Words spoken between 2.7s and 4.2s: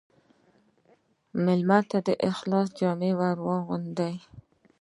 جامې واغوندې.